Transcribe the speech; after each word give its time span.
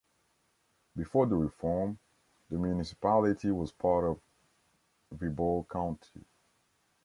Before 0.95 1.27
the 1.27 1.35
reform, 1.35 1.99
the 2.49 2.57
municipality 2.57 3.51
was 3.51 3.71
part 3.71 4.03
of 4.05 4.19
Viborg 5.13 5.69
County. 5.69 6.25